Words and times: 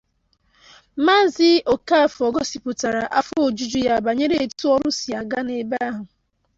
Maazị 1.05 1.49
Okafor 1.73 2.29
gosipụtara 2.35 3.03
afọ 3.19 3.35
ojuju 3.47 3.79
ya 3.87 3.95
banyere 4.05 4.35
etu 4.45 4.65
ọrụ 4.75 4.87
si 4.99 5.09
aga 5.21 5.39
n'ebe 5.45 5.77
ahụ 5.87 6.03